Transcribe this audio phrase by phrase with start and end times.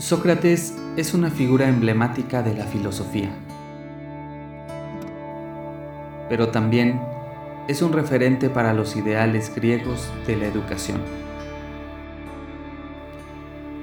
[0.00, 3.28] Sócrates es una figura emblemática de la filosofía,
[6.30, 6.98] pero también
[7.68, 11.02] es un referente para los ideales griegos de la educación.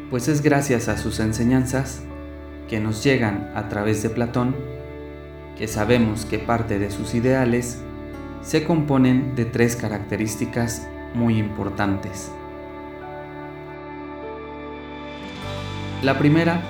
[0.09, 2.02] Pues es gracias a sus enseñanzas
[2.68, 4.56] que nos llegan a través de Platón
[5.56, 7.78] que sabemos que parte de sus ideales
[8.42, 12.31] se componen de tres características muy importantes.
[16.04, 16.62] La primera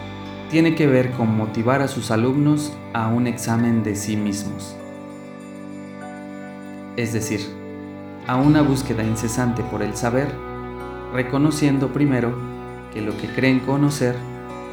[0.49, 4.73] tiene que ver con motivar a sus alumnos a un examen de sí mismos.
[6.95, 7.41] Es decir,
[8.25, 10.33] a una búsqueda incesante por el saber,
[11.13, 12.37] reconociendo primero
[12.93, 14.15] que lo que creen conocer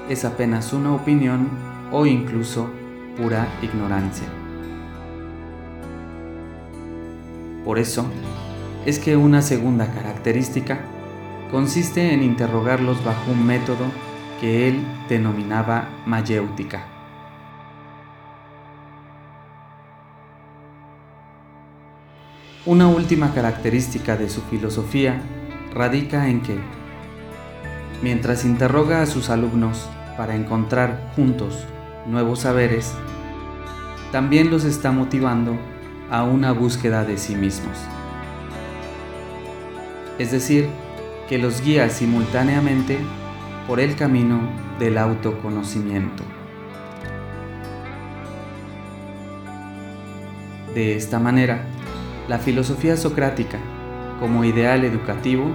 [0.08, 1.48] es apenas una opinión
[1.90, 2.70] o incluso
[3.16, 4.28] pura ignorancia.
[7.64, 8.06] Por eso,
[8.86, 10.78] es que una segunda característica
[11.50, 13.86] consiste en interrogarlos bajo un método
[14.44, 16.84] que él denominaba mayéutica.
[22.66, 25.22] Una última característica de su filosofía
[25.72, 26.58] radica en que,
[28.02, 31.66] mientras interroga a sus alumnos para encontrar juntos
[32.06, 32.92] nuevos saberes,
[34.12, 35.56] también los está motivando
[36.10, 37.78] a una búsqueda de sí mismos.
[40.18, 40.68] Es decir,
[41.30, 42.98] que los guía simultáneamente
[43.66, 44.40] por el camino
[44.78, 46.22] del autoconocimiento.
[50.74, 51.64] De esta manera,
[52.28, 53.58] la filosofía socrática,
[54.20, 55.46] como ideal educativo,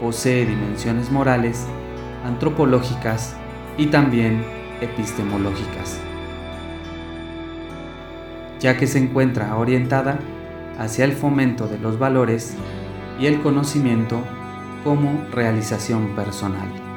[0.00, 1.66] posee dimensiones morales,
[2.24, 3.36] antropológicas
[3.76, 4.42] y también
[4.80, 5.98] epistemológicas,
[8.58, 10.18] ya que se encuentra orientada
[10.78, 12.54] hacia el fomento de los valores
[13.20, 14.22] y el conocimiento
[14.84, 16.87] como realización personal.